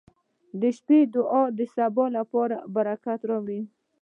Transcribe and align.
•د 0.59 0.61
شپې 0.77 0.99
دعا 1.13 1.43
د 1.57 1.59
سبا 1.75 2.05
لپاره 2.17 2.57
برکت 2.75 3.19
راوړي. 3.29 3.61